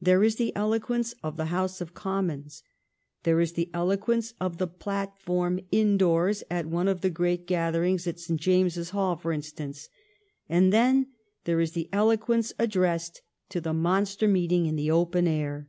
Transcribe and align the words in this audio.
There 0.00 0.22
is 0.22 0.36
the 0.36 0.54
eloquence 0.54 1.12
of 1.24 1.36
the 1.36 1.46
House 1.46 1.80
of 1.80 1.92
Commons. 1.92 2.62
There 3.24 3.40
is 3.40 3.54
the 3.54 3.68
eloquence 3.74 4.32
of 4.40 4.58
the 4.58 4.68
platform 4.68 5.58
indoors 5.72 6.44
at 6.48 6.66
one 6.66 6.86
of 6.86 7.00
the 7.00 7.10
great 7.10 7.48
gather 7.48 7.82
ings 7.82 8.06
in 8.06 8.16
St. 8.16 8.40
James's 8.40 8.90
Hall, 8.90 9.16
for 9.16 9.32
instance; 9.32 9.88
and 10.48 10.72
then 10.72 11.08
there 11.46 11.58
is 11.58 11.72
the 11.72 11.88
eloquence 11.92 12.52
addressed 12.60 13.22
to 13.48 13.60
the 13.60 13.74
monster 13.74 14.28
meeting 14.28 14.66
in 14.66 14.76
the 14.76 14.92
open 14.92 15.26
air. 15.26 15.66